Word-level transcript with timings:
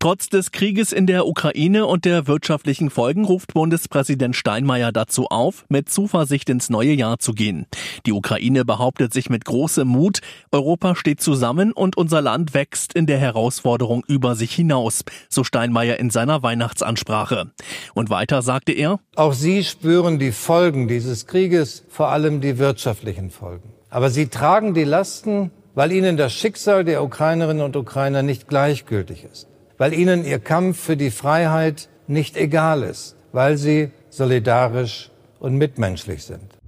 Trotz 0.00 0.28
des 0.28 0.52
Krieges 0.52 0.92
in 0.92 1.08
der 1.08 1.26
Ukraine 1.26 1.84
und 1.86 2.04
der 2.04 2.28
wirtschaftlichen 2.28 2.88
Folgen 2.88 3.24
ruft 3.24 3.52
Bundespräsident 3.52 4.36
Steinmeier 4.36 4.92
dazu 4.92 5.26
auf, 5.26 5.64
mit 5.68 5.88
Zuversicht 5.88 6.48
ins 6.50 6.70
neue 6.70 6.92
Jahr 6.92 7.18
zu 7.18 7.32
gehen. 7.32 7.66
Die 8.06 8.12
Ukraine 8.12 8.64
behauptet 8.64 9.12
sich 9.12 9.28
mit 9.28 9.44
großem 9.44 9.88
Mut, 9.88 10.20
Europa 10.52 10.94
steht 10.94 11.20
zusammen 11.20 11.72
und 11.72 11.96
unser 11.96 12.22
Land 12.22 12.54
wächst 12.54 12.92
in 12.92 13.06
der 13.06 13.18
Herausforderung 13.18 14.04
über 14.06 14.36
sich 14.36 14.54
hinaus, 14.54 15.02
so 15.28 15.42
Steinmeier 15.42 15.98
in 15.98 16.10
seiner 16.10 16.44
Weihnachtsansprache. 16.44 17.50
Und 17.92 18.08
weiter 18.08 18.42
sagte 18.42 18.70
er, 18.70 19.00
Auch 19.16 19.32
Sie 19.32 19.64
spüren 19.64 20.20
die 20.20 20.30
Folgen 20.30 20.86
dieses 20.86 21.26
Krieges, 21.26 21.84
vor 21.88 22.10
allem 22.10 22.40
die 22.40 22.58
wirtschaftlichen 22.58 23.30
Folgen. 23.30 23.72
Aber 23.90 24.10
Sie 24.10 24.28
tragen 24.28 24.74
die 24.74 24.84
Lasten, 24.84 25.50
weil 25.74 25.90
Ihnen 25.90 26.16
das 26.16 26.32
Schicksal 26.32 26.84
der 26.84 27.02
Ukrainerinnen 27.02 27.64
und 27.64 27.74
Ukrainer 27.74 28.22
nicht 28.22 28.46
gleichgültig 28.46 29.24
ist 29.24 29.48
weil 29.78 29.94
ihnen 29.94 30.24
ihr 30.24 30.40
Kampf 30.40 30.78
für 30.78 30.96
die 30.96 31.10
Freiheit 31.10 31.88
nicht 32.06 32.36
egal 32.36 32.82
ist, 32.82 33.16
weil 33.32 33.56
sie 33.56 33.90
solidarisch 34.10 35.10
und 35.38 35.56
mitmenschlich 35.56 36.24
sind. 36.24 36.58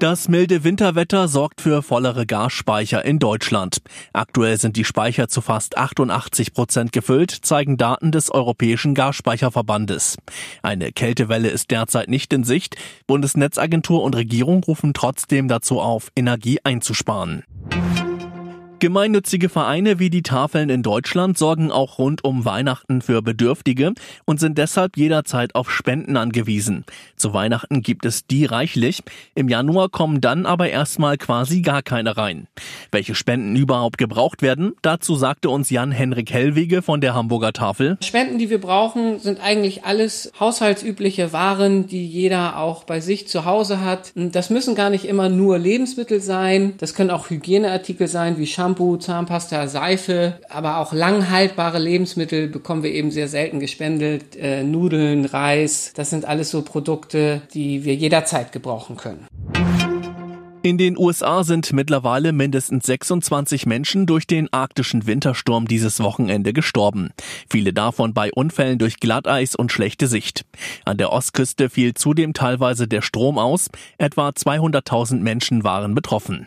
Das 0.00 0.28
milde 0.28 0.64
Winterwetter 0.64 1.28
sorgt 1.28 1.62
für 1.62 1.80
vollere 1.80 2.26
Gasspeicher 2.26 3.04
in 3.06 3.18
Deutschland. 3.18 3.78
Aktuell 4.12 4.58
sind 4.58 4.76
die 4.76 4.84
Speicher 4.84 5.28
zu 5.28 5.40
fast 5.40 5.78
88 5.78 6.52
Prozent 6.52 6.92
gefüllt, 6.92 7.30
zeigen 7.30 7.78
Daten 7.78 8.12
des 8.12 8.30
Europäischen 8.30 8.94
Gasspeicherverbandes. 8.94 10.18
Eine 10.62 10.92
Kältewelle 10.92 11.48
ist 11.48 11.70
derzeit 11.70 12.08
nicht 12.08 12.34
in 12.34 12.44
Sicht. 12.44 12.76
Bundesnetzagentur 13.06 14.02
und 14.02 14.14
Regierung 14.14 14.62
rufen 14.64 14.92
trotzdem 14.92 15.48
dazu 15.48 15.80
auf, 15.80 16.10
Energie 16.14 16.58
einzusparen. 16.64 17.44
Gemeinnützige 18.80 19.48
Vereine 19.48 19.98
wie 19.98 20.10
die 20.10 20.22
Tafeln 20.22 20.68
in 20.68 20.82
Deutschland 20.82 21.38
sorgen 21.38 21.70
auch 21.70 21.98
rund 21.98 22.22
um 22.24 22.44
Weihnachten 22.44 23.00
für 23.00 23.22
Bedürftige 23.22 23.94
und 24.26 24.40
sind 24.40 24.58
deshalb 24.58 24.96
jederzeit 24.96 25.54
auf 25.54 25.70
Spenden 25.70 26.16
angewiesen. 26.16 26.84
Zu 27.16 27.32
Weihnachten 27.32 27.82
gibt 27.82 28.04
es 28.04 28.26
die 28.26 28.44
reichlich. 28.44 29.02
Im 29.34 29.48
Januar 29.48 29.88
kommen 29.88 30.20
dann 30.20 30.44
aber 30.44 30.68
erstmal 30.68 31.16
quasi 31.16 31.62
gar 31.62 31.82
keine 31.82 32.16
rein. 32.16 32.46
Welche 32.90 33.14
Spenden 33.14 33.56
überhaupt 33.56 33.96
gebraucht 33.96 34.42
werden, 34.42 34.74
dazu 34.82 35.14
sagte 35.14 35.48
uns 35.48 35.70
Jan-Henrik 35.70 36.30
Hellwege 36.30 36.82
von 36.82 37.00
der 37.00 37.14
Hamburger 37.14 37.54
Tafel. 37.54 37.96
Spenden, 38.02 38.38
die 38.38 38.50
wir 38.50 38.60
brauchen, 38.60 39.18
sind 39.18 39.40
eigentlich 39.40 39.84
alles 39.84 40.30
haushaltsübliche 40.38 41.32
Waren, 41.32 41.86
die 41.86 42.06
jeder 42.06 42.58
auch 42.58 42.84
bei 42.84 43.00
sich 43.00 43.28
zu 43.28 43.46
Hause 43.46 43.80
hat. 43.80 44.12
Das 44.14 44.50
müssen 44.50 44.74
gar 44.74 44.90
nicht 44.90 45.06
immer 45.06 45.30
nur 45.30 45.58
Lebensmittel 45.58 46.20
sein. 46.20 46.74
Das 46.78 46.92
können 46.94 47.10
auch 47.10 47.30
Hygieneartikel 47.30 48.08
sein, 48.08 48.36
wie 48.36 48.46
Shampoo 48.46 48.63
Shampoo, 48.64 48.96
Zahnpasta, 48.96 49.68
Seife, 49.68 50.40
aber 50.48 50.78
auch 50.78 50.94
langhaltbare 50.94 51.78
Lebensmittel 51.78 52.48
bekommen 52.48 52.82
wir 52.82 52.92
eben 52.92 53.10
sehr 53.10 53.28
selten 53.28 53.60
gespendet. 53.60 54.36
Äh, 54.36 54.64
Nudeln, 54.64 55.26
Reis, 55.26 55.92
das 55.94 56.08
sind 56.08 56.24
alles 56.24 56.50
so 56.50 56.62
Produkte, 56.62 57.42
die 57.52 57.84
wir 57.84 57.94
jederzeit 57.94 58.52
gebrauchen 58.52 58.96
können. 58.96 59.26
In 60.62 60.78
den 60.78 60.96
USA 60.96 61.44
sind 61.44 61.74
mittlerweile 61.74 62.32
mindestens 62.32 62.86
26 62.86 63.66
Menschen 63.66 64.06
durch 64.06 64.26
den 64.26 64.50
arktischen 64.50 65.06
Wintersturm 65.06 65.68
dieses 65.68 66.00
Wochenende 66.00 66.54
gestorben. 66.54 67.10
Viele 67.50 67.74
davon 67.74 68.14
bei 68.14 68.32
Unfällen 68.32 68.78
durch 68.78 68.96
Glatteis 68.98 69.54
und 69.54 69.72
schlechte 69.72 70.06
Sicht. 70.06 70.46
An 70.86 70.96
der 70.96 71.12
Ostküste 71.12 71.68
fiel 71.68 71.92
zudem 71.92 72.32
teilweise 72.32 72.88
der 72.88 73.02
Strom 73.02 73.36
aus. 73.36 73.68
Etwa 73.98 74.30
200.000 74.30 75.20
Menschen 75.20 75.64
waren 75.64 75.94
betroffen. 75.94 76.46